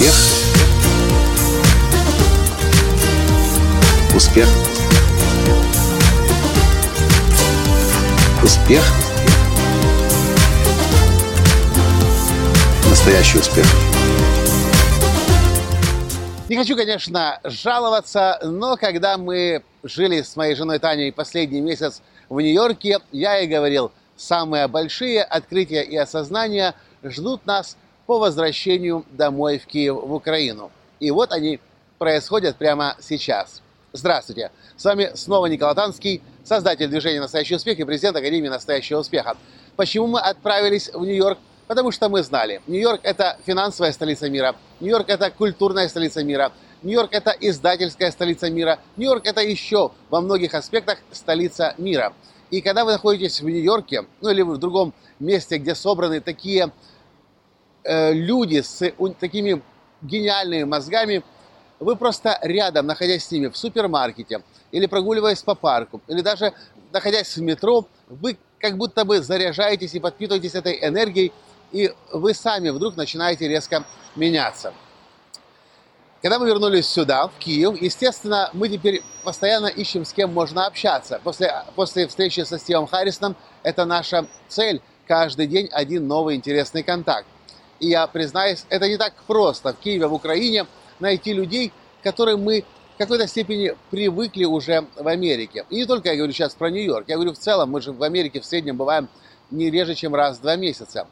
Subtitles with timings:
[0.00, 0.14] Успех.
[4.16, 4.48] Успех.
[8.42, 8.82] Успех.
[12.88, 13.66] Настоящий успех.
[16.48, 22.40] Не хочу, конечно, жаловаться, но когда мы жили с моей женой Таней последний месяц в
[22.40, 27.76] Нью-Йорке, я ей говорил, самые большие открытия и осознания ждут нас
[28.10, 30.72] по возвращению домой в Киев, в Украину.
[30.98, 31.60] И вот они
[31.96, 33.62] происходят прямо сейчас.
[33.92, 34.50] Здравствуйте!
[34.76, 39.36] С вами снова Николай Танский, создатель движения «Настоящий успех» и президент Академии «Настоящего успеха».
[39.76, 41.38] Почему мы отправились в Нью-Йорк?
[41.68, 46.50] Потому что мы знали, Нью-Йорк– это финансовая столица мира, Нью-Йорк– это культурная столица мира,
[46.82, 52.12] Нью-Йорк– это издательская столица мира, Нью-Йорк– это еще во многих аспектах столица мира.
[52.50, 56.72] И когда вы находитесь в Нью-Йорке, ну или в другом месте, где собраны такие
[57.84, 59.62] э, люди с такими
[60.02, 61.22] гениальными мозгами,
[61.78, 66.52] вы просто рядом, находясь с ними в супермаркете, или прогуливаясь по парку, или даже
[66.92, 71.32] находясь в метро, вы как будто бы заряжаетесь и подпитываетесь этой энергией,
[71.72, 73.84] и вы сами вдруг начинаете резко
[74.16, 74.74] меняться.
[76.22, 81.18] Когда мы вернулись сюда, в Киев, естественно, мы теперь постоянно ищем, с кем можно общаться.
[81.24, 84.82] После, после встречи со Стивом Харрисоном это наша цель.
[85.06, 87.26] Каждый день один новый интересный контакт.
[87.80, 90.66] И я признаюсь, это не так просто в Киеве, в Украине
[91.00, 92.64] найти людей, которым мы
[92.94, 95.64] в какой-то степени привыкли уже в Америке.
[95.70, 98.02] И не только я говорю сейчас про Нью-Йорк, я говорю в целом, мы же в
[98.02, 99.08] Америке в среднем бываем
[99.50, 101.08] не реже, чем раз в два месяца.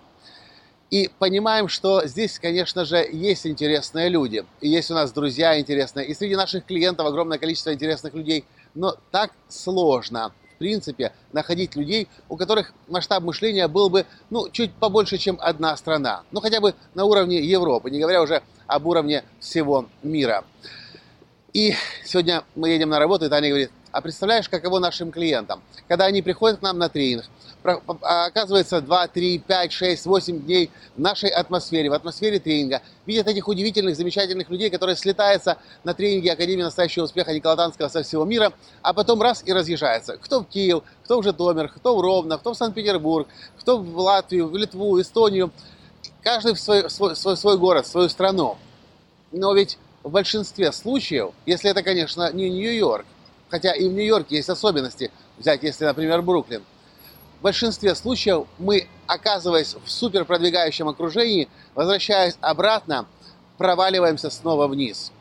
[0.91, 4.45] И понимаем, что здесь, конечно же, есть интересные люди.
[4.61, 6.07] И есть у нас друзья интересные.
[6.07, 8.45] И среди наших клиентов огромное количество интересных людей.
[8.75, 15.19] Но так сложно, принципе, находить людей, у которых масштаб мышления был бы, ну, чуть побольше,
[15.19, 16.23] чем одна страна.
[16.31, 20.45] Ну, хотя бы на уровне Европы, не говоря уже об уровне всего мира.
[21.53, 21.75] И
[22.05, 26.23] сегодня мы едем на работу, и Таня говорит, а представляешь, каково нашим клиентам, когда они
[26.23, 27.25] приходят к нам на тренинг,
[27.65, 33.27] а, оказывается 2, 3, 5, 6, 8 дней в нашей атмосфере, в атмосфере тренинга, видят
[33.27, 38.25] этих удивительных, замечательных людей, которые слетаются на тренинге Академии настоящего успеха Никола Танского со всего
[38.25, 40.17] мира, а потом раз и разъезжаются.
[40.17, 43.29] Кто в Киев, кто в Житомир, кто в Ровно, кто в Санкт-Петербург,
[43.59, 45.51] кто в Латвию, в Литву, Эстонию.
[46.23, 48.57] Каждый в свой, свой, свой, свой город, в свою страну.
[49.33, 53.05] Но ведь в большинстве случаев, если это, конечно, не Нью-Йорк,
[53.51, 56.63] хотя и в Нью-Йорке есть особенности, взять, если, например, Бруклин,
[57.39, 63.07] в большинстве случаев мы, оказываясь в супер продвигающем окружении, возвращаясь обратно,
[63.59, 65.13] проваливаемся снова вниз.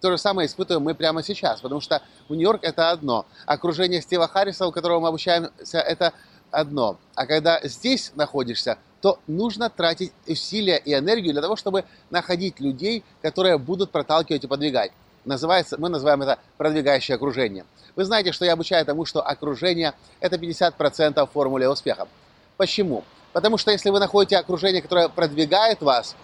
[0.00, 4.28] То же самое испытываем мы прямо сейчас, потому что в Нью-Йорк это одно, окружение Стива
[4.28, 6.12] Харриса, у которого мы обучаемся, это
[6.50, 6.98] одно.
[7.14, 13.02] А когда здесь находишься, то нужно тратить усилия и энергию для того, чтобы находить людей,
[13.20, 14.92] которые будут проталкивать и подвигать.
[15.24, 17.64] Называется, мы называем это продвигающее окружение.
[17.94, 22.08] Вы знаете, что я обучаю тому, что окружение– это 50% формулы успеха.
[22.56, 23.04] Почему?
[23.32, 26.16] Потому что если вы находите окружение, которое продвигает вас,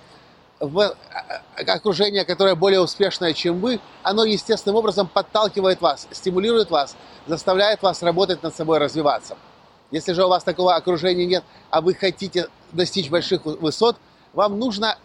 [0.60, 6.96] а, а, окружение, которое более успешное, чем вы, оно естественным образом подталкивает вас, стимулирует вас,
[7.26, 9.36] заставляет вас работать над собой, развиваться.
[9.92, 13.96] Если же у вас такого окружения нет, а вы хотите достичь больших высот,
[14.32, 14.98] вам нужно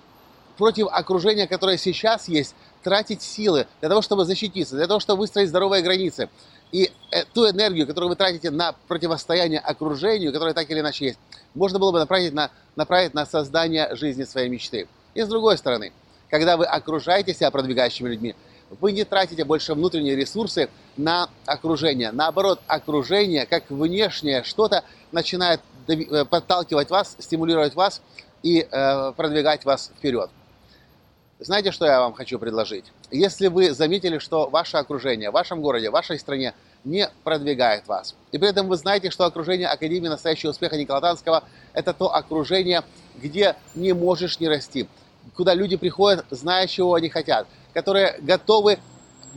[0.58, 5.50] против окружения, которое сейчас есть, тратить силы для того, чтобы защититься, для того, чтобы выстроить
[5.50, 6.30] здоровые границы.
[6.72, 11.19] И э, ту энергию, которую вы тратите на противостояние окружению, которое так или иначе есть,
[11.53, 14.88] можно было бы направить на, направить на создание жизни своей мечты.
[15.13, 15.94] И с другой стороны,
[16.30, 18.36] когда вы окружаете себя продвигающими людьми,
[18.81, 22.12] вы не тратите больше внутренние ресурсы на окружение.
[22.12, 28.02] Наоборот, окружение, как внешнее что-то, начинает э, подталкивать вас, стимулировать вас
[28.42, 30.31] и э, продвигать вас вперед.
[31.46, 32.86] Знаете, что я вам хочу предложить?
[33.12, 36.54] Если вы заметили, что ваше окружение в вашем городе, в вашей стране
[36.86, 41.44] не продвигает вас, и при этом вы знаете, что окружение Академии настоящего успеха Никола Танского–
[41.74, 42.84] это то окружение,
[43.22, 44.88] где не можешь не расти,
[45.36, 48.80] куда люди приходят, зная, чего они хотят, которые готовы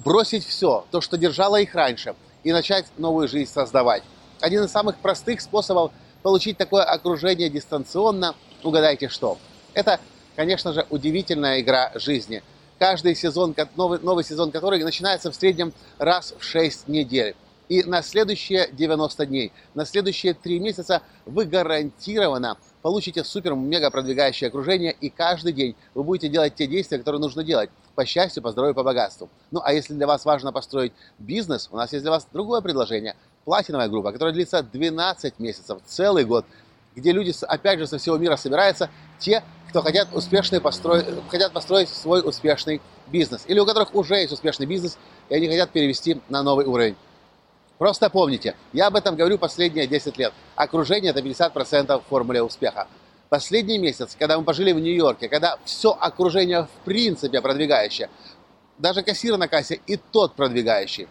[0.04, 2.14] бросить все, то, что держало их раньше,
[2.44, 4.04] и начать новую жизнь создавать.
[4.40, 5.90] Один из самых простых способов
[6.22, 9.38] получить такое окружение дистанционно, угадайте что?
[9.74, 9.98] Это
[10.36, 12.42] конечно же, удивительная игра жизни.
[12.78, 17.34] Каждый сезон, новый, новый сезон который начинается в среднем раз в 6 недель.
[17.68, 24.94] И на следующие 90 дней, на следующие 3 месяца вы гарантированно получите супер-мега продвигающее окружение,
[25.00, 28.74] и каждый день вы будете делать те действия, которые нужно делать по счастью, по здоровью,
[28.76, 29.28] по богатству.
[29.50, 33.16] Ну, а если для вас важно построить бизнес, у нас есть для вас другое предложение.
[33.44, 36.44] Платиновая группа, которая длится 12 месяцев, целый год,
[36.96, 41.90] где люди, опять же, со всего мира собираются, те, кто хотят, успешно построить, хотят построить
[41.90, 44.98] свой успешный бизнес, или у которых уже есть успешный бизнес,
[45.28, 46.96] и они хотят перевести на новый уровень.
[47.78, 50.32] Просто помните, я об этом говорю последние 10 лет.
[50.56, 52.88] Окружение– это 50% формулы успеха.
[53.28, 58.08] Последний месяц, когда мы пожили в Нью-Йорке, когда все окружение в принципе продвигающее,
[58.78, 61.08] даже кассир на кассе и тот продвигающий,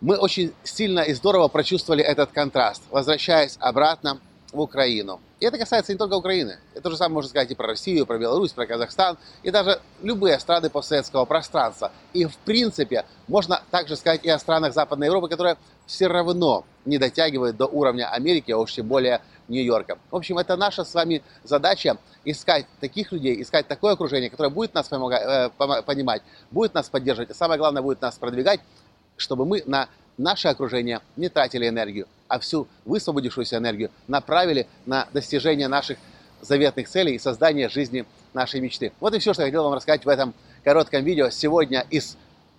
[0.00, 4.20] мы очень сильно и здорово прочувствовали этот контраст, возвращаясь обратно
[4.56, 5.20] в Украину.
[5.38, 6.58] И это касается не только Украины.
[6.74, 10.40] Это же самое можно сказать и про Россию, про Беларусь, про Казахстан, и даже любые
[10.40, 11.92] страны постсоветского пространства.
[12.14, 16.98] И в принципе можно также сказать и о странах Западной Европы, которые все равно не
[16.98, 19.98] дотягивают до уровня Америки, а уж тем более Нью-Йорка.
[20.10, 24.74] В общем, это наша с вами задача искать таких людей, искать такое окружение, которое будет
[24.74, 28.60] нас помогать, э, понимать, будет нас поддерживать, а самое главное, будет нас продвигать,
[29.16, 35.68] чтобы мы на наше окружение не тратили энергию, а всю высвободившуюся энергию направили на достижение
[35.68, 35.98] наших
[36.40, 38.92] заветных целей и создание жизни нашей мечты.
[39.00, 40.34] Вот и все, что я хотел вам рассказать в этом
[40.64, 42.16] коротком видео сегодня из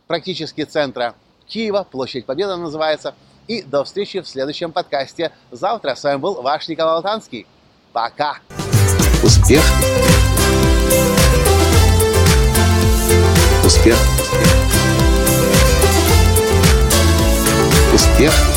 [0.08, 1.16] практически центра
[1.48, 3.16] Киева, площадь Победы называется.
[3.48, 5.96] И до встречи в следующем подкасте завтра.
[5.96, 7.48] С вами был ваш Николай Алтанский.
[7.94, 8.40] Пока!
[9.24, 9.64] Успех!
[13.64, 13.98] Успех!
[17.94, 18.57] Успех!